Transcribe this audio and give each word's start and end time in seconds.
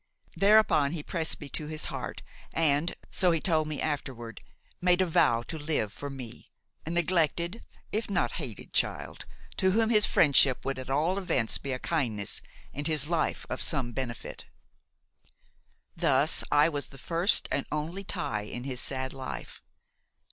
Thereupon 0.35 0.93
he 0.93 1.03
pressed 1.03 1.39
me 1.39 1.47
to 1.49 1.67
his 1.67 1.85
heart 1.93 2.23
and, 2.53 2.95
so 3.11 3.29
he 3.29 3.39
told 3.39 3.67
me 3.67 3.79
afterward, 3.79 4.41
made 4.81 4.99
a 4.99 5.05
vow 5.05 5.43
to 5.43 5.59
live 5.59 5.93
for 5.93 6.09
me, 6.09 6.49
a 6.87 6.89
neglected 6.89 7.63
if 7.91 8.09
not 8.09 8.31
hated 8.41 8.73
child, 8.73 9.27
to 9.57 9.69
whom 9.73 9.91
his 9.91 10.07
friendship 10.07 10.65
would 10.65 10.79
at 10.79 10.89
all 10.89 11.19
events 11.19 11.59
be 11.59 11.71
a 11.71 11.77
kindness 11.77 12.41
and 12.73 12.87
his 12.87 13.05
life 13.05 13.45
of 13.47 13.61
some 13.61 13.91
benefit. 13.91 14.47
Thus 15.95 16.43
I 16.51 16.67
was 16.67 16.87
the 16.87 16.97
first 16.97 17.47
and 17.51 17.67
only 17.71 18.03
tie 18.03 18.41
in 18.41 18.63
his 18.63 18.81
sad 18.81 19.13
life. 19.13 19.61